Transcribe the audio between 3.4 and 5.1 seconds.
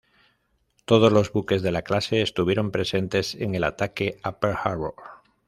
el ataque a Pearl Harbor.